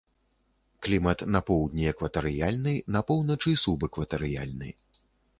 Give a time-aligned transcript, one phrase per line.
[0.85, 4.71] Клімат на поўдні экватарыяльны, на поўначы субэкватарыяльны.